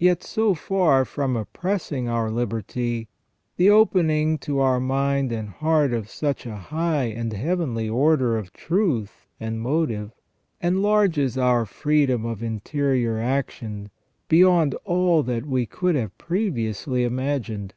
[0.00, 3.06] Yet, so far from oppressing our liberty,
[3.56, 8.52] the opening to our mind and heart of such a high and heavenly order of
[8.52, 10.10] truth and motive
[10.60, 13.90] enlarges our freedom of interior action
[14.28, 17.72] beyond all that we could have previously imagined.